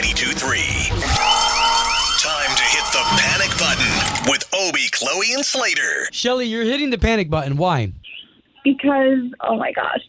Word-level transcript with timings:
K92 0.00 0.32
3. 0.34 0.58
Time 2.20 2.56
to 2.56 2.62
hit 2.62 2.84
the 2.90 3.04
panic 3.20 3.50
button 3.58 4.30
with 4.30 4.48
Obie, 4.54 4.88
Chloe, 4.90 5.34
and 5.34 5.44
Slater. 5.44 6.08
Shelly, 6.10 6.46
you're 6.46 6.64
hitting 6.64 6.88
the 6.88 6.96
panic 6.96 7.28
button. 7.28 7.58
Why? 7.58 7.92
because 8.64 9.18
oh 9.40 9.56
my 9.56 9.72
gosh. 9.72 10.00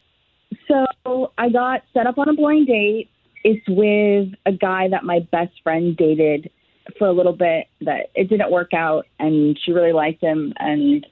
So 0.67 1.33
I 1.37 1.49
got 1.49 1.81
set 1.93 2.07
up 2.07 2.17
on 2.17 2.29
a 2.29 2.33
blind 2.33 2.67
date. 2.67 3.09
It's 3.43 3.65
with 3.67 4.29
a 4.45 4.51
guy 4.51 4.87
that 4.89 5.03
my 5.03 5.19
best 5.31 5.53
friend 5.63 5.97
dated 5.97 6.49
for 6.97 7.07
a 7.07 7.13
little 7.13 7.33
bit 7.33 7.67
that 7.81 8.11
it 8.15 8.29
didn't 8.29 8.51
work 8.51 8.73
out 8.73 9.07
and 9.19 9.59
she 9.63 9.71
really 9.71 9.93
liked 9.93 10.21
him 10.21 10.53
and 10.57 11.05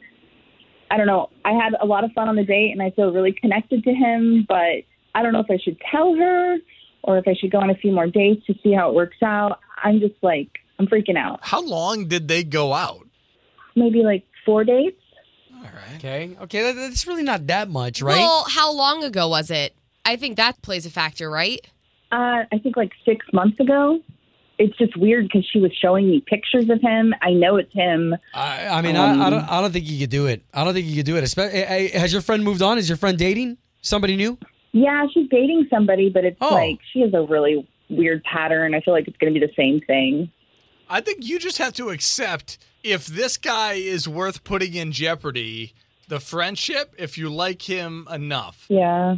I 0.91 0.97
don't 0.97 1.07
know. 1.07 1.29
I 1.45 1.51
had 1.51 1.73
a 1.81 1.85
lot 1.85 2.03
of 2.03 2.11
fun 2.13 2.29
on 2.29 2.35
the 2.35 2.45
date 2.45 2.71
and 2.71 2.81
I 2.81 2.91
feel 2.91 3.11
really 3.11 3.33
connected 3.33 3.83
to 3.83 3.93
him, 3.93 4.45
but 4.47 4.83
I 5.15 5.21
don't 5.21 5.33
know 5.33 5.39
if 5.39 5.51
I 5.51 5.57
should 5.57 5.77
tell 5.91 6.15
her 6.15 6.57
or 7.03 7.17
if 7.17 7.27
I 7.27 7.33
should 7.33 7.51
go 7.51 7.59
on 7.59 7.69
a 7.69 7.75
few 7.75 7.91
more 7.91 8.07
dates 8.07 8.45
to 8.47 8.53
see 8.63 8.73
how 8.73 8.89
it 8.89 8.95
works 8.95 9.17
out. 9.23 9.59
I'm 9.83 9.99
just 9.99 10.15
like 10.21 10.49
I'm 10.77 10.87
freaking 10.87 11.17
out. 11.17 11.39
How 11.41 11.61
long 11.61 12.07
did 12.07 12.27
they 12.27 12.43
go 12.43 12.73
out? 12.73 13.05
Maybe 13.75 14.03
like 14.03 14.23
4 14.45 14.63
dates. 14.63 15.01
All 15.55 15.61
right. 15.63 15.95
Okay. 15.97 16.37
Okay. 16.41 16.61
That, 16.63 16.75
that's 16.75 17.05
really 17.07 17.23
not 17.23 17.47
that 17.47 17.69
much, 17.69 18.01
right? 18.01 18.17
Well, 18.17 18.45
how 18.49 18.71
long 18.73 19.03
ago 19.03 19.27
was 19.27 19.51
it? 19.51 19.73
I 20.05 20.15
think 20.15 20.37
that 20.37 20.61
plays 20.61 20.85
a 20.85 20.89
factor, 20.89 21.29
right? 21.29 21.59
Uh, 22.11 22.43
I 22.51 22.57
think 22.63 22.75
like 22.77 22.91
six 23.05 23.25
months 23.33 23.59
ago. 23.59 23.99
It's 24.57 24.75
just 24.77 24.97
weird 24.97 25.23
because 25.25 25.45
she 25.49 25.59
was 25.59 25.71
showing 25.81 26.09
me 26.09 26.19
pictures 26.25 26.69
of 26.69 26.81
him. 26.81 27.13
I 27.21 27.31
know 27.31 27.55
it's 27.55 27.71
him. 27.73 28.13
I, 28.33 28.67
I 28.67 28.81
mean, 28.81 28.97
Um, 28.97 29.21
I, 29.21 29.27
I 29.27 29.29
don't. 29.29 29.43
I 29.49 29.61
don't 29.61 29.71
think 29.71 29.89
you 29.89 29.97
could 29.99 30.09
do 30.09 30.25
it. 30.27 30.43
I 30.53 30.65
don't 30.65 30.73
think 30.73 30.85
you 30.85 30.97
could 30.97 31.05
do 31.05 31.15
it. 31.15 31.23
Espe- 31.23 31.91
has 31.91 32.11
your 32.11 32.21
friend 32.21 32.43
moved 32.43 32.61
on? 32.61 32.77
Is 32.77 32.89
your 32.89 32.97
friend 32.97 33.17
dating 33.17 33.57
somebody 33.81 34.17
new? 34.17 34.37
Yeah, 34.71 35.07
she's 35.13 35.27
dating 35.29 35.67
somebody, 35.69 36.09
but 36.09 36.25
it's 36.25 36.37
Oh. 36.41 36.53
like 36.53 36.79
she 36.93 37.01
has 37.01 37.13
a 37.13 37.21
really 37.23 37.67
weird 37.89 38.23
pattern. 38.23 38.75
I 38.75 38.81
feel 38.81 38.93
like 38.93 39.07
it's 39.07 39.17
going 39.17 39.33
to 39.33 39.39
be 39.39 39.45
the 39.45 39.53
same 39.55 39.81
thing. 39.81 40.31
I 40.89 41.01
think 41.01 41.25
you 41.25 41.39
just 41.39 41.57
have 41.57 41.73
to 41.73 41.89
accept 41.89 42.57
if 42.83 43.05
this 43.07 43.37
guy 43.37 43.73
is 43.73 44.07
worth 44.07 44.43
putting 44.43 44.73
in 44.75 44.91
jeopardy, 44.91 45.73
the 46.07 46.19
friendship, 46.19 46.93
if 46.97 47.17
you 47.17 47.29
like 47.29 47.63
him 47.69 48.07
enough. 48.11 48.65
Yeah. 48.69 49.17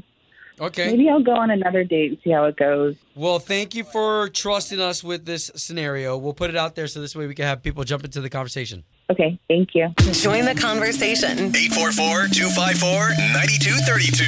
Okay. 0.60 0.88
Maybe 0.92 1.10
I'll 1.10 1.24
go 1.24 1.34
on 1.34 1.50
another 1.50 1.84
date 1.84 2.12
and 2.12 2.20
see 2.24 2.32
how 2.32 2.46
it 2.46 2.56
goes. 2.58 2.96
Well, 3.16 3.40
thank 3.40 3.76
you 3.76 3.84
for 3.84 4.30
trusting 4.30 4.80
us 4.80 5.04
with 5.04 5.26
this 5.26 5.52
scenario. 5.56 6.18
We'll 6.18 6.34
put 6.34 6.50
it 6.50 6.56
out 6.56 6.76
there 6.76 6.88
so 6.88 7.02
this 7.02 7.16
way 7.16 7.28
we 7.28 7.36
can 7.36 7.46
have 7.46 7.64
people 7.64 7.84
jump 7.84 8.04
into 8.04 8.22
the 8.22 8.30
conversation. 8.30 8.84
Okay, 9.10 9.38
thank 9.50 9.76
you. 9.76 9.90
Join 10.14 10.46
the 10.46 10.56
conversation. 10.56 11.54
844 11.54 12.28
254 12.32 13.10
9232. 13.36 14.24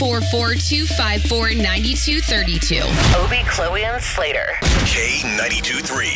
844 0.00 0.54
254 0.56 1.52
9232. 1.60 2.80
Obie, 3.20 3.44
Chloe, 3.50 3.84
and 3.84 4.02
Slater. 4.02 4.56
K92 4.88 5.84
3. 5.84 6.06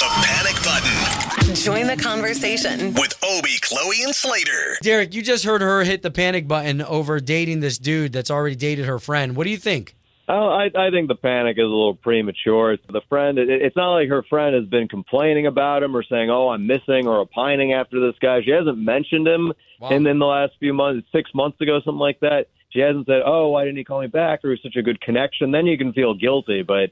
The 0.00 0.10
panic 0.26 0.56
button 0.64 1.29
Join 1.54 1.88
the 1.88 1.96
conversation. 1.96 2.94
with 2.94 3.18
Obie, 3.24 3.58
Chloe, 3.60 4.02
and 4.04 4.14
Slater. 4.14 4.76
Derek, 4.82 5.14
you 5.14 5.22
just 5.22 5.44
heard 5.44 5.60
her 5.60 5.82
hit 5.82 6.02
the 6.02 6.10
panic 6.10 6.46
button 6.46 6.80
over 6.80 7.18
dating 7.18 7.60
this 7.60 7.76
dude 7.76 8.12
that's 8.12 8.30
already 8.30 8.54
dated 8.54 8.86
her 8.86 8.98
friend. 8.98 9.34
What 9.34 9.44
do 9.44 9.50
you 9.50 9.56
think? 9.56 9.96
Oh, 10.28 10.48
I, 10.48 10.66
I 10.66 10.90
think 10.90 11.08
the 11.08 11.16
panic 11.16 11.56
is 11.58 11.64
a 11.64 11.66
little 11.66 11.96
premature. 11.96 12.76
The 12.88 13.00
friend, 13.08 13.36
it, 13.36 13.48
it's 13.50 13.74
not 13.74 13.94
like 13.94 14.08
her 14.08 14.22
friend 14.30 14.54
has 14.54 14.64
been 14.66 14.86
complaining 14.86 15.48
about 15.48 15.82
him 15.82 15.96
or 15.96 16.04
saying, 16.04 16.30
"Oh, 16.30 16.50
I'm 16.50 16.68
missing" 16.68 17.08
or 17.08 17.18
opining 17.18 17.72
after 17.72 17.98
this 17.98 18.16
guy. 18.20 18.40
She 18.44 18.52
hasn't 18.52 18.78
mentioned 18.78 19.26
him 19.26 19.52
wow. 19.80 19.88
in, 19.88 20.06
in 20.06 20.20
the 20.20 20.26
last 20.26 20.52
few 20.60 20.72
months, 20.72 21.08
six 21.10 21.30
months 21.34 21.60
ago, 21.60 21.80
something 21.84 21.98
like 21.98 22.20
that. 22.20 22.46
She 22.68 22.78
hasn't 22.78 23.06
said, 23.06 23.22
"Oh, 23.26 23.48
why 23.48 23.64
didn't 23.64 23.78
he 23.78 23.84
call 23.84 24.02
me 24.02 24.06
back?" 24.06 24.44
or 24.44 24.50
"It 24.50 24.50
was 24.50 24.62
such 24.62 24.76
a 24.76 24.82
good 24.82 25.00
connection." 25.00 25.50
Then 25.50 25.66
you 25.66 25.76
can 25.76 25.92
feel 25.92 26.14
guilty. 26.14 26.62
But 26.62 26.90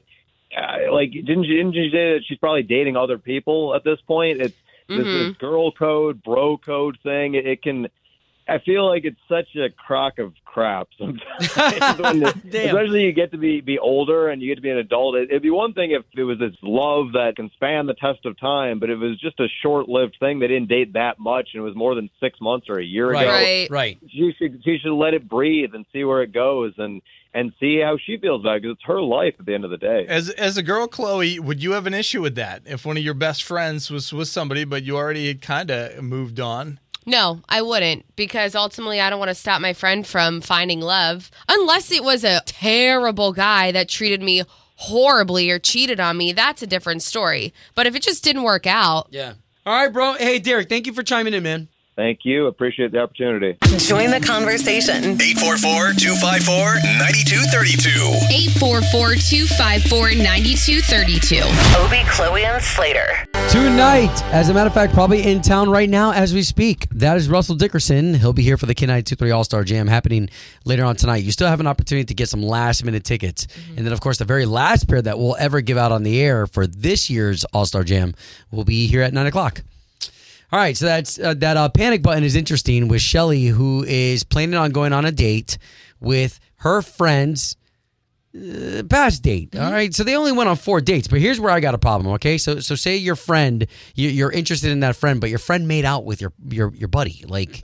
uh, 0.57 0.91
like, 0.91 1.11
didn't 1.11 1.43
you 1.43 1.57
didn't 1.57 1.73
you 1.73 1.89
say 1.91 2.13
that 2.13 2.21
she's 2.25 2.37
probably 2.37 2.63
dating 2.63 2.95
other 2.95 3.17
people 3.17 3.75
at 3.75 3.83
this 3.83 3.99
point? 4.01 4.41
It's 4.41 4.55
this, 4.87 5.05
this 5.05 5.37
girl 5.37 5.71
code, 5.71 6.23
bro 6.23 6.57
code 6.57 6.97
thing. 7.03 7.35
It, 7.35 7.45
it 7.45 7.61
can. 7.61 7.87
I 8.49 8.59
feel 8.59 8.87
like 8.87 9.05
it's 9.05 9.19
such 9.29 9.55
a 9.55 9.69
crock 9.69 10.19
of 10.19 10.33
crap 10.45 10.87
sometimes. 10.97 11.21
the- 11.55 12.33
especially 12.65 13.03
you 13.03 13.11
get 13.13 13.31
to 13.31 13.37
be 13.37 13.61
be 13.61 13.77
older 13.79 14.29
and 14.29 14.41
you 14.41 14.47
get 14.49 14.55
to 14.55 14.61
be 14.61 14.69
an 14.69 14.77
adult. 14.77 15.15
It, 15.15 15.29
it'd 15.29 15.41
be 15.43 15.49
one 15.51 15.73
thing 15.73 15.91
if 15.91 16.03
it 16.17 16.23
was 16.23 16.39
this 16.39 16.55
love 16.63 17.13
that 17.13 17.33
can 17.35 17.49
span 17.55 17.85
the 17.85 17.93
test 17.93 18.25
of 18.25 18.39
time, 18.39 18.79
but 18.79 18.89
if 18.89 18.95
it 18.95 19.05
was 19.05 19.19
just 19.19 19.39
a 19.39 19.47
short 19.61 19.87
lived 19.87 20.17
thing. 20.19 20.39
They 20.39 20.47
didn't 20.47 20.69
date 20.69 20.93
that 20.93 21.19
much, 21.19 21.49
and 21.53 21.61
it 21.61 21.63
was 21.63 21.75
more 21.75 21.95
than 21.95 22.09
six 22.19 22.39
months 22.41 22.67
or 22.69 22.79
a 22.79 22.83
year 22.83 23.11
Right. 23.11 23.23
ago. 23.23 23.31
Right. 23.31 23.69
Right. 23.69 23.97
She 24.09 24.33
should 24.37 24.61
she 24.63 24.77
should 24.81 24.93
let 24.95 25.13
it 25.13 25.27
breathe 25.29 25.73
and 25.73 25.85
see 25.93 26.03
where 26.03 26.21
it 26.23 26.31
goes 26.33 26.73
and 26.77 27.01
and 27.33 27.53
see 27.59 27.79
how 27.79 27.95
she 28.03 28.17
feels 28.17 28.41
about 28.41 28.55
it 28.57 28.61
because 28.63 28.73
it's 28.75 28.85
her 28.85 29.01
life 29.01 29.35
at 29.39 29.45
the 29.45 29.53
end 29.53 29.63
of 29.63 29.69
the 29.69 29.77
day. 29.77 30.05
As 30.07 30.29
as 30.31 30.57
a 30.57 30.63
girl, 30.63 30.87
Chloe, 30.87 31.39
would 31.39 31.61
you 31.61 31.73
have 31.73 31.85
an 31.85 31.93
issue 31.93 32.21
with 32.21 32.35
that 32.35 32.63
if 32.65 32.85
one 32.85 32.97
of 32.97 33.03
your 33.03 33.13
best 33.13 33.43
friends 33.43 33.91
was 33.91 34.11
with 34.11 34.27
somebody, 34.27 34.63
but 34.63 34.83
you 34.83 34.97
already 34.97 35.27
had 35.27 35.41
kind 35.41 35.69
of 35.69 36.03
moved 36.03 36.39
on? 36.39 36.79
No, 37.09 37.41
I 37.49 37.63
wouldn't 37.63 38.05
because 38.15 38.53
ultimately 38.53 39.01
I 39.01 39.09
don't 39.09 39.17
want 39.17 39.29
to 39.29 39.35
stop 39.35 39.61
my 39.61 39.73
friend 39.73 40.05
from 40.05 40.41
finding 40.41 40.79
love 40.79 41.31
unless 41.49 41.91
it 41.91 42.03
was 42.03 42.23
a 42.23 42.41
terrible 42.45 43.33
guy 43.33 43.71
that 43.71 43.89
treated 43.89 44.21
me 44.21 44.43
horribly 44.75 45.49
or 45.49 45.57
cheated 45.57 45.99
on 45.99 46.17
me. 46.17 46.33
That's 46.33 46.61
a 46.61 46.67
different 46.67 47.01
story. 47.01 47.51
But 47.73 47.87
if 47.87 47.95
it 47.95 48.03
just 48.03 48.23
didn't 48.23 48.43
work 48.43 48.67
out, 48.67 49.07
Yeah. 49.09 49.33
All 49.65 49.73
right, 49.73 49.91
bro. 49.91 50.13
Hey, 50.13 50.37
Derek, 50.37 50.69
thank 50.69 50.85
you 50.85 50.93
for 50.93 51.01
chiming 51.01 51.33
in, 51.33 51.41
man. 51.41 51.67
Thank 51.99 52.23
you. 52.23 52.47
Appreciate 52.47 52.93
the 52.93 52.99
opportunity. 52.99 53.57
Join 53.75 54.11
the 54.11 54.21
conversation. 54.21 55.19
844 55.19 55.99
254 55.99 56.79
9232. 56.95 57.91
844 58.55 59.19
254 59.19 60.15
9232. 60.23 61.43
Obie, 61.75 62.07
Chloe, 62.07 62.45
and 62.45 62.63
Slater. 62.63 63.27
Tonight, 63.49 64.15
as 64.31 64.47
a 64.47 64.53
matter 64.53 64.67
of 64.67 64.73
fact, 64.73 64.93
probably 64.93 65.23
in 65.23 65.41
town 65.41 65.69
right 65.69 65.89
now 65.89 66.13
as 66.13 66.33
we 66.33 66.41
speak. 66.41 66.87
That 66.91 67.17
is 67.17 67.27
Russell 67.27 67.55
Dickerson. 67.55 68.13
He'll 68.13 68.31
be 68.31 68.43
here 68.43 68.55
for 68.55 68.65
the 68.65 68.75
K923 68.75 69.35
All 69.35 69.43
Star 69.43 69.65
Jam 69.65 69.87
happening 69.87 70.29
later 70.63 70.85
on 70.85 70.95
tonight. 70.95 71.25
You 71.25 71.33
still 71.33 71.49
have 71.49 71.59
an 71.59 71.67
opportunity 71.67 72.05
to 72.05 72.13
get 72.13 72.29
some 72.29 72.41
last 72.41 72.85
minute 72.85 73.03
tickets. 73.03 73.45
Mm-hmm. 73.45 73.77
And 73.77 73.85
then, 73.85 73.91
of 73.91 73.99
course, 73.99 74.19
the 74.19 74.23
very 74.23 74.45
last 74.45 74.87
pair 74.87 75.01
that 75.01 75.19
we'll 75.19 75.35
ever 75.37 75.59
give 75.59 75.77
out 75.77 75.91
on 75.91 76.03
the 76.03 76.21
air 76.21 76.47
for 76.47 76.65
this 76.65 77.09
year's 77.09 77.43
All 77.51 77.65
Star 77.65 77.83
Jam 77.83 78.15
will 78.51 78.63
be 78.63 78.87
here 78.87 79.01
at 79.01 79.11
9 79.11 79.25
o'clock. 79.25 79.63
All 80.51 80.59
right, 80.59 80.75
so 80.75 80.85
that's 80.85 81.19
uh, 81.19 81.35
that 81.35 81.57
uh, 81.57 81.69
panic 81.69 82.01
button 82.01 82.23
is 82.23 82.35
interesting 82.35 82.87
with 82.87 83.01
Shelly, 83.01 83.45
who 83.45 83.83
is 83.87 84.23
planning 84.23 84.55
on 84.55 84.71
going 84.71 84.93
on 84.93 85.05
a 85.05 85.11
date 85.11 85.57
with 85.99 86.39
her 86.57 86.81
friends 86.81 87.55
uh, 88.35 88.81
past 88.89 89.21
date. 89.21 89.55
All 89.55 89.71
right, 89.71 89.93
so 89.93 90.03
they 90.03 90.15
only 90.15 90.31
went 90.31 90.49
on 90.49 90.55
four 90.55 90.81
dates, 90.81 91.07
but 91.07 91.19
here's 91.19 91.39
where 91.39 91.51
I 91.51 91.59
got 91.59 91.75
a 91.75 91.77
problem. 91.77 92.13
Okay, 92.15 92.39
so 92.39 92.59
so 92.61 92.73
say 92.73 92.97
your 92.97 93.15
friend, 93.15 93.67
you, 93.93 94.09
you're 94.09 94.31
interested 94.31 94.71
in 94.71 94.79
that 94.79 94.95
friend, 94.95 95.21
but 95.21 95.29
your 95.29 95.37
friend 95.39 95.67
made 95.67 95.85
out 95.85 96.03
with 96.05 96.19
your 96.19 96.33
your 96.49 96.73
your 96.73 96.87
buddy. 96.87 97.23
Like, 97.27 97.63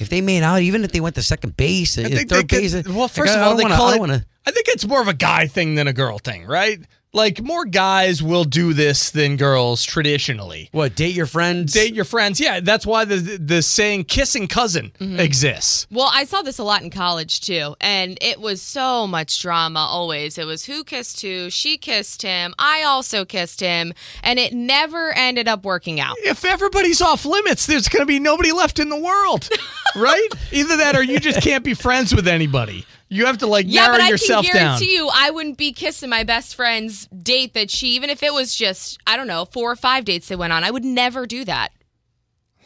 if 0.00 0.08
they 0.08 0.22
made 0.22 0.42
out, 0.42 0.62
even 0.62 0.84
if 0.84 0.92
they 0.92 1.00
went 1.00 1.16
to 1.16 1.22
second 1.22 1.56
base, 1.56 1.98
uh, 1.98 2.02
think 2.02 2.30
third 2.30 2.48
they 2.48 2.60
base. 2.60 2.72
could- 2.74 2.88
uh, 2.88 2.94
well, 2.94 3.08
first 3.08 3.34
of 3.36 3.42
all, 3.42 3.56
they 3.56 3.64
call 3.64 3.88
I 3.88 3.94
it. 3.96 4.00
wanna- 4.00 4.26
I 4.46 4.50
think 4.52 4.68
it's 4.68 4.86
more 4.86 5.00
of 5.02 5.06
a 5.08 5.14
guy 5.14 5.46
thing 5.46 5.74
than 5.76 5.86
a 5.86 5.92
girl 5.92 6.18
thing, 6.18 6.46
right? 6.46 6.80
Like 7.14 7.42
more 7.42 7.66
guys 7.66 8.22
will 8.22 8.44
do 8.44 8.72
this 8.72 9.10
than 9.10 9.36
girls 9.36 9.84
traditionally. 9.84 10.70
what 10.72 10.96
date 10.96 11.14
your 11.14 11.26
friends? 11.26 11.74
Date 11.74 11.92
your 11.92 12.06
friends, 12.06 12.40
yeah. 12.40 12.60
That's 12.60 12.86
why 12.86 13.04
the 13.04 13.16
the 13.16 13.60
saying 13.60 14.04
"kissing 14.04 14.48
cousin" 14.48 14.92
mm-hmm. 14.98 15.20
exists. 15.20 15.86
Well, 15.90 16.08
I 16.10 16.24
saw 16.24 16.40
this 16.40 16.58
a 16.58 16.64
lot 16.64 16.82
in 16.82 16.88
college 16.88 17.42
too, 17.42 17.76
and 17.82 18.16
it 18.22 18.40
was 18.40 18.62
so 18.62 19.06
much 19.06 19.42
drama 19.42 19.80
always. 19.80 20.38
It 20.38 20.46
was 20.46 20.64
who 20.64 20.84
kissed 20.84 21.20
who, 21.20 21.50
she 21.50 21.76
kissed 21.76 22.22
him, 22.22 22.54
I 22.58 22.82
also 22.82 23.26
kissed 23.26 23.60
him, 23.60 23.92
and 24.22 24.38
it 24.38 24.54
never 24.54 25.12
ended 25.12 25.48
up 25.48 25.64
working 25.64 26.00
out. 26.00 26.16
If 26.20 26.46
everybody's 26.46 27.02
off 27.02 27.26
limits, 27.26 27.66
there's 27.66 27.88
going 27.88 28.02
to 28.02 28.06
be 28.06 28.20
nobody 28.20 28.52
left 28.52 28.78
in 28.78 28.88
the 28.88 28.98
world, 28.98 29.50
right? 29.96 30.28
Either 30.50 30.78
that, 30.78 30.96
or 30.96 31.02
you 31.02 31.20
just 31.20 31.42
can't 31.42 31.62
be 31.64 31.74
friends 31.74 32.14
with 32.14 32.26
anybody. 32.26 32.86
You 33.12 33.26
have 33.26 33.38
to 33.38 33.46
like 33.46 33.66
Yeah, 33.68 33.82
narrow 33.82 33.94
but 33.94 34.00
I 34.02 34.08
yourself 34.08 34.46
can 34.46 34.54
down. 34.54 34.64
guarantee 34.78 34.94
you, 34.94 35.10
I 35.12 35.30
wouldn't 35.30 35.58
be 35.58 35.72
kissing 35.72 36.08
my 36.10 36.24
best 36.24 36.54
friend's 36.54 37.06
date 37.08 37.54
that 37.54 37.70
she, 37.70 37.88
even 37.88 38.10
if 38.10 38.22
it 38.22 38.32
was 38.32 38.54
just, 38.54 38.98
I 39.06 39.16
don't 39.16 39.26
know, 39.26 39.44
four 39.44 39.70
or 39.70 39.76
five 39.76 40.04
dates 40.04 40.28
they 40.28 40.36
went 40.36 40.52
on. 40.52 40.64
I 40.64 40.70
would 40.70 40.84
never 40.84 41.26
do 41.26 41.44
that. 41.44 41.72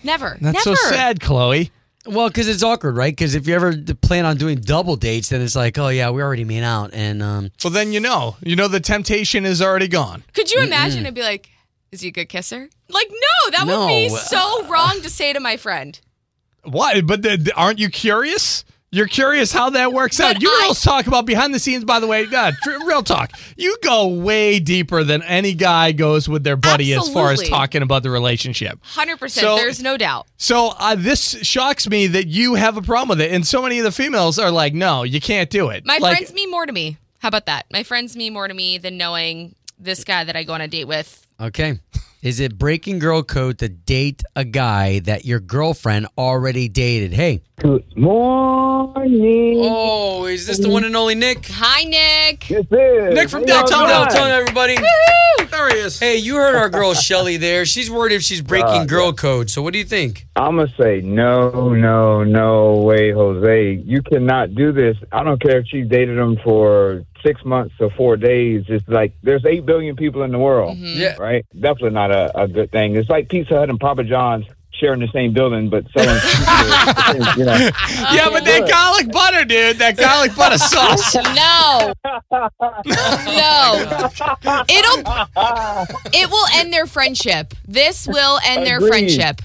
Never. 0.03 0.39
That's 0.41 0.65
never. 0.67 0.77
so 0.77 0.91
sad, 0.91 1.21
Chloe. 1.21 1.71
Well, 2.07 2.29
because 2.29 2.47
it's 2.49 2.63
awkward, 2.63 2.97
right? 2.97 3.11
Because 3.13 3.35
if 3.35 3.49
you 3.49 3.55
ever 3.57 3.75
plan 4.01 4.25
on 4.25 4.37
doing 4.37 4.59
double 4.61 4.95
dates, 4.95 5.31
then 5.31 5.41
it's 5.43 5.57
like, 5.57 5.77
oh 5.79 5.89
yeah, 5.89 6.11
we 6.11 6.23
already 6.23 6.45
made 6.45 6.63
out, 6.63 6.91
and 6.95 7.21
um, 7.21 7.51
Well, 7.65 7.73
then 7.73 7.93
you 7.93 7.99
know. 7.99 8.37
You 8.43 8.55
know 8.55 8.69
the 8.69 8.79
temptation 8.79 9.45
is 9.45 9.61
already 9.61 9.89
gone. 9.89 10.23
Could 10.33 10.53
you 10.53 10.61
imagine 10.63 11.01
it'd 11.01 11.15
be 11.15 11.23
like, 11.23 11.49
is 11.91 12.03
he 12.03 12.09
a 12.09 12.13
good 12.13 12.29
kisser? 12.29 12.69
Like, 12.89 13.09
no, 13.11 13.51
that 13.51 13.67
would 13.67 13.89
be 13.89 14.09
so 14.11 14.65
wrong 14.69 15.01
to 15.03 15.11
say 15.11 15.33
to 15.33 15.41
my 15.41 15.57
friend. 15.57 15.99
Why? 16.63 17.01
But 17.01 17.23
the, 17.23 17.37
the- 17.37 17.55
aren't 17.57 17.81
you 17.81 17.89
curious? 17.91 18.65
You're 18.97 19.09
curious 19.09 19.53
how 19.53 19.69
that 19.71 19.93
works 19.93 20.19
out. 20.21 20.35
But 20.37 20.43
You 20.43 20.49
I- 20.49 20.63
girls 20.65 20.81
talk 20.81 21.07
about 21.07 21.27
behind 21.27 21.53
the 21.53 21.59
scenes, 21.59 21.85
by 21.85 22.01
the 22.01 22.07
way. 22.07 22.25
God, 22.25 22.55
tr- 22.63 22.71
real 22.87 23.03
talk. 23.03 23.31
You 23.55 23.77
go 23.83 24.07
way 24.09 24.59
deeper 24.59 25.05
than 25.05 25.23
any 25.23 25.53
guy 25.53 25.93
goes 25.93 26.31
with 26.31 26.45
their 26.45 26.57
buddy 26.57 26.95
as 26.95 27.07
far 27.11 27.31
as 27.33 27.47
talking 27.47 27.83
about 27.83 28.03
the 28.03 28.11
relationship. 28.11 28.79
100%. 28.95 29.31
So- 29.31 29.57
there's 29.57 29.83
no 29.83 29.99
doubt. 29.99 30.27
So 30.39 30.73
uh, 30.79 30.95
this 30.97 31.37
shocks 31.43 31.87
me 31.87 32.07
that 32.07 32.29
you 32.29 32.55
have 32.55 32.79
a 32.79 32.83
problem 32.83 33.11
with 33.11 33.21
it, 33.21 33.33
and 33.33 33.47
so 33.47 33.61
many 33.61 33.79
of 33.79 33.85
the 33.85 33.93
females 33.93 34.39
are 34.39 34.51
like, 34.51 34.73
"No, 34.73 35.03
you 35.03 35.21
can't 35.21 35.51
do 35.51 35.69
it." 35.69 35.85
My 35.85 35.99
like, 35.99 36.17
friends 36.17 36.33
mean 36.33 36.51
more 36.51 36.65
to 36.65 36.73
me. 36.73 36.97
How 37.19 37.29
about 37.29 37.45
that? 37.47 37.67
My 37.71 37.83
friends 37.83 38.17
mean 38.17 38.33
more 38.33 38.49
to 38.49 38.55
me 38.55 38.79
than 38.79 38.97
knowing 38.97 39.55
this 39.79 40.05
guy 40.05 40.25
that 40.25 40.37
I 40.37 40.43
go 40.45 40.55
on 40.55 40.63
a 40.63 40.69
date 40.69 40.87
with. 40.89 41.27
okay. 41.39 41.79
Is 42.27 42.41
it 42.41 42.59
breaking 42.59 42.99
girl 42.99 43.23
code 43.23 43.59
to 43.61 43.69
date 43.69 44.25
a 44.35 44.45
guy 44.45 44.99
that 44.99 45.25
your 45.25 45.39
girlfriend 45.39 46.09
already 46.19 46.69
dated? 46.69 47.13
Hey. 47.13 47.41
Good 47.61 47.85
morning. 47.97 49.61
Oh, 49.63 50.25
is 50.25 50.45
this 50.45 50.59
the 50.59 50.69
one 50.69 50.83
and 50.83 50.97
only 50.97 51.15
Nick? 51.15 51.47
Hi, 51.49 51.85
Nick. 51.85 52.49
This 52.49 52.67
is 52.69 53.15
Nick 53.15 53.29
from 53.31 53.47
How 53.47 53.59
y'all 53.59 53.67
downtown 53.69 53.87
doing? 53.87 54.09
Downtown, 54.09 54.31
everybody. 54.33 54.75
there 54.75 55.36
he 55.71 55.79
is. 55.79 55.99
Hey, 55.99 56.17
you 56.17 56.37
heard 56.37 56.55
our 56.55 56.69
girl 56.69 56.95
Shelly 56.95 57.37
there. 57.37 57.65
She's 57.65 57.91
worried 57.91 58.13
if 58.13 58.23
she's 58.23 58.41
breaking 58.43 58.69
Uh, 58.83 58.85
girl 58.85 59.13
code. 59.13 59.51
So 59.51 59.63
what 59.63 59.73
do 59.73 59.79
you 59.79 59.85
think? 59.85 60.27
I'm 60.37 60.57
gonna 60.57 60.73
say 60.79 61.01
no, 61.03 61.71
no, 61.75 62.25
no 62.25 62.75
way, 62.83 63.11
Jose. 63.13 63.73
You 63.85 64.03
cannot 64.03 64.55
do 64.55 64.73
this. 64.73 64.97
I 65.13 65.23
don't 65.25 65.41
care 65.41 65.59
if 65.59 65.67
she 65.69 65.83
dated 65.83 66.19
him 66.19 66.39
for 66.45 67.05
six 67.25 67.45
months 67.45 67.75
or 67.81 67.91
four 67.91 68.17
days. 68.17 68.65
It's 68.69 68.87
like 68.89 69.13
there's 69.23 69.45
eight 69.45 69.67
billion 69.67 69.97
people 69.97 70.23
in 70.23 70.31
the 70.33 70.39
world, 70.39 70.77
Yeah. 70.79 71.17
right? 71.19 71.45
Definitely 71.55 71.91
not 71.91 72.11
a, 72.13 72.43
a 72.43 72.47
good 72.49 72.71
thing. 72.71 72.95
It's 72.97 73.09
like 73.11 73.29
Pizza 73.29 73.55
Hut 73.55 73.69
and 73.71 73.81
Papa 73.81 74.05
John's 74.05 74.47
sharing 74.79 75.01
the 75.01 75.09
same 75.13 75.33
building, 75.33 75.69
but 75.71 75.85
selling. 75.97 76.09
you 77.39 77.45
know. 77.45 77.55
yeah, 78.13 78.29
but 78.31 78.45
that 78.45 78.67
garlic 78.69 79.11
butter, 79.13 79.45
dude. 79.45 79.79
That 79.79 79.97
garlic 79.97 80.35
butter 80.37 80.59
sauce. 80.59 81.17
No. 81.37 81.93
no. 82.31 84.09
It'll 84.69 85.01
it 86.13 86.31
will 86.31 86.47
end 86.55 86.73
their 86.73 86.87
friendship. 86.87 87.55
This 87.67 88.07
will 88.07 88.39
end 88.45 88.67
their 88.67 88.77
Agreed. 88.77 88.89
friendship. 88.89 89.41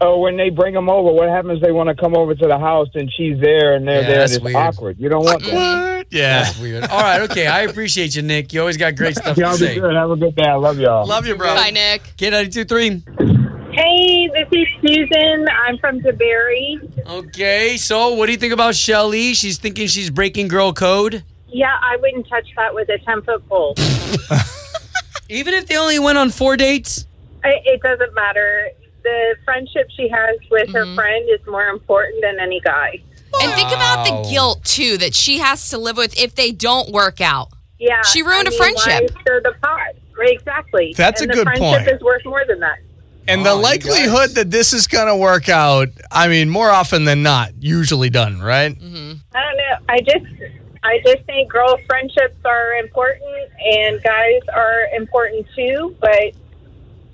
Oh, 0.00 0.18
when 0.20 0.36
they 0.38 0.48
bring 0.48 0.72
them 0.72 0.88
over, 0.88 1.12
what 1.12 1.28
happens? 1.28 1.60
They 1.60 1.70
want 1.70 1.90
to 1.90 1.94
come 1.94 2.16
over 2.16 2.34
to 2.34 2.46
the 2.46 2.58
house, 2.58 2.88
and 2.94 3.12
she's 3.14 3.38
there, 3.38 3.74
and 3.74 3.86
they're 3.86 4.00
Yeah, 4.00 4.06
there. 4.08 4.18
that's 4.20 4.32
and 4.36 4.46
it's 4.46 4.54
weird. 4.54 4.56
awkward. 4.56 4.96
You 4.98 5.10
don't 5.10 5.24
want 5.24 5.42
that. 5.44 5.52
What? 5.52 6.06
Yeah. 6.10 6.44
That's 6.44 6.58
weird. 6.58 6.84
All 6.84 7.00
right, 7.02 7.20
okay. 7.30 7.46
I 7.46 7.62
appreciate 7.62 8.16
you, 8.16 8.22
Nick. 8.22 8.52
You 8.54 8.60
always 8.60 8.78
got 8.78 8.94
great 8.96 9.14
stuff 9.16 9.36
Y'all 9.36 9.52
to 9.56 9.60
be 9.60 9.66
say. 9.66 9.78
good. 9.80 9.94
Have 9.94 10.10
a 10.10 10.16
good 10.16 10.34
day. 10.36 10.44
I 10.44 10.54
love 10.54 10.78
y'all. 10.78 11.06
Love 11.06 11.26
you, 11.26 11.34
bro. 11.36 11.54
Bye, 11.54 11.70
Nick. 11.70 12.02
K923. 12.16 13.42
Hey, 13.74 14.28
this 14.28 14.46
is 14.52 14.66
Susan. 14.80 15.48
I'm 15.66 15.78
from 15.78 16.00
DeBary. 16.00 17.06
Okay, 17.08 17.76
so 17.76 18.14
what 18.14 18.26
do 18.26 18.32
you 18.32 18.38
think 18.38 18.52
about 18.52 18.76
Shelly? 18.76 19.34
She's 19.34 19.58
thinking 19.58 19.88
she's 19.88 20.10
breaking 20.10 20.46
girl 20.46 20.72
code. 20.72 21.24
Yeah, 21.48 21.76
I 21.82 21.96
wouldn't 21.96 22.28
touch 22.28 22.46
that 22.56 22.72
with 22.72 22.88
a 22.88 22.98
10 22.98 23.22
foot 23.22 23.48
pole. 23.48 23.74
Even 25.28 25.54
if 25.54 25.66
they 25.66 25.76
only 25.76 25.98
went 25.98 26.18
on 26.18 26.30
four 26.30 26.56
dates? 26.56 27.06
It, 27.42 27.62
it 27.64 27.82
doesn't 27.82 28.14
matter. 28.14 28.68
The 29.02 29.34
friendship 29.44 29.88
she 29.96 30.08
has 30.08 30.38
with 30.52 30.72
her 30.72 30.84
mm-hmm. 30.84 30.94
friend 30.94 31.28
is 31.28 31.44
more 31.48 31.66
important 31.66 32.22
than 32.22 32.38
any 32.38 32.60
guy. 32.60 33.00
And 33.42 33.52
think 33.54 33.68
about 33.72 34.08
Wow. 34.08 34.22
the 34.22 34.30
guilt 34.30 34.64
too 34.64 34.98
that 34.98 35.14
she 35.16 35.38
has 35.38 35.70
to 35.70 35.78
live 35.78 35.96
with 35.96 36.16
if 36.16 36.36
they 36.36 36.52
don't 36.52 36.92
work 36.92 37.20
out. 37.20 37.48
Yeah, 37.80 38.02
She 38.02 38.22
ruined 38.22 38.46
I 38.46 38.48
a 38.48 38.50
mean, 38.50 38.58
friendship. 38.58 39.10
Why 39.16 39.20
stir 39.22 39.40
the 39.40 39.54
pot? 39.60 39.80
Right, 40.16 40.30
exactly. 40.30 40.94
That's 40.96 41.20
and 41.20 41.30
a 41.30 41.34
the 41.34 41.38
good 41.44 41.58
friendship 41.58 41.86
point. 41.86 41.88
is 41.96 42.00
worth 42.02 42.24
more 42.24 42.44
than 42.46 42.60
that. 42.60 42.78
And 43.26 43.40
Oh, 43.40 43.44
the 43.44 43.54
likelihood 43.54 44.30
that 44.30 44.50
this 44.50 44.72
is 44.72 44.86
going 44.86 45.06
to 45.08 45.16
work 45.16 45.48
out, 45.48 45.88
I 46.10 46.28
mean, 46.28 46.48
more 46.50 46.70
often 46.70 47.04
than 47.04 47.22
not, 47.22 47.52
usually 47.60 48.10
done, 48.10 48.40
right? 48.40 48.78
Mm-hmm. 48.78 49.12
I 49.34 49.42
don't 49.42 49.56
know. 49.56 49.76
I 49.88 50.00
just, 50.00 50.52
I 50.82 51.00
just 51.04 51.24
think 51.24 51.50
girl 51.50 51.78
friendships 51.86 52.36
are 52.44 52.74
important 52.74 53.50
and 53.60 54.02
guys 54.02 54.40
are 54.52 54.86
important 54.94 55.46
too. 55.56 55.96
But 56.00 56.32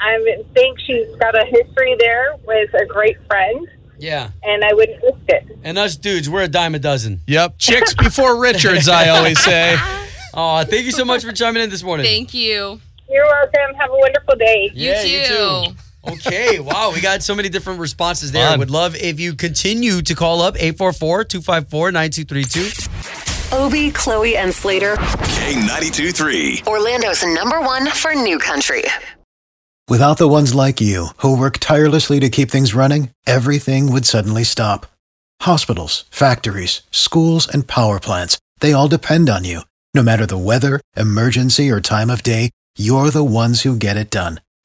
I 0.00 0.42
think 0.54 0.80
she's 0.80 1.06
got 1.16 1.36
a 1.36 1.44
history 1.44 1.94
there 1.98 2.34
with 2.44 2.72
a 2.74 2.86
great 2.86 3.16
friend, 3.26 3.68
Yeah. 3.98 4.30
and 4.42 4.64
I 4.64 4.72
wouldn't 4.74 5.02
risk 5.02 5.18
it. 5.28 5.58
And 5.62 5.78
us 5.78 5.94
dudes, 5.96 6.28
we're 6.28 6.42
a 6.42 6.48
dime 6.48 6.74
a 6.74 6.78
dozen. 6.78 7.20
Yep. 7.26 7.58
Chicks 7.58 7.94
before 7.94 8.40
Richards, 8.40 8.88
I 8.88 9.08
always 9.16 9.38
say. 9.40 9.76
Oh, 10.34 10.64
thank 10.64 10.86
you 10.86 10.92
so 10.92 11.04
much 11.04 11.24
for 11.24 11.32
chiming 11.32 11.62
in 11.62 11.70
this 11.70 11.82
morning. 11.82 12.06
Thank 12.06 12.32
you. 12.34 12.80
You're 13.08 13.26
welcome. 13.26 13.74
Have 13.78 13.90
a 13.90 13.96
wonderful 13.96 14.36
day. 14.36 14.70
Yeah, 14.72 15.02
you 15.02 15.18
you 15.18 15.26
too. 15.26 15.64
Too. 16.04 16.12
Okay, 16.12 16.60
wow, 16.60 16.92
we 16.94 17.00
got 17.00 17.22
so 17.22 17.34
many 17.34 17.48
different 17.48 17.80
responses 17.80 18.32
there. 18.32 18.48
Fun. 18.48 18.58
Would 18.58 18.70
love 18.70 18.94
if 18.96 19.18
you 19.20 19.34
continue 19.34 20.02
to 20.02 20.14
call 20.14 20.42
up 20.42 20.56
844-254-9232. 20.56 22.88
Obie, 23.52 23.90
Chloe, 23.90 24.36
and 24.36 24.54
Slater, 24.54 24.94
K92 24.96 26.14
3. 26.14 26.62
Orlando's 26.66 27.24
number 27.24 27.60
one 27.60 27.88
for 27.88 28.14
new 28.14 28.38
country. 28.38 28.84
Without 29.88 30.18
the 30.18 30.28
ones 30.28 30.54
like 30.54 30.80
you, 30.80 31.08
who 31.16 31.36
work 31.36 31.58
tirelessly 31.58 32.20
to 32.20 32.28
keep 32.28 32.48
things 32.48 32.74
running, 32.74 33.10
everything 33.26 33.92
would 33.92 34.06
suddenly 34.06 34.44
stop. 34.44 34.86
Hospitals, 35.42 36.04
factories, 36.10 36.82
schools, 36.92 37.48
and 37.48 37.66
power 37.66 37.98
plants, 37.98 38.38
they 38.60 38.72
all 38.72 38.86
depend 38.86 39.28
on 39.28 39.42
you. 39.42 39.62
No 39.92 40.04
matter 40.04 40.26
the 40.26 40.38
weather, 40.38 40.80
emergency, 40.96 41.68
or 41.70 41.80
time 41.80 42.08
of 42.08 42.22
day, 42.22 42.50
you're 42.78 43.10
the 43.10 43.24
ones 43.24 43.62
who 43.62 43.74
get 43.74 43.96
it 43.96 44.10
done. 44.10 44.40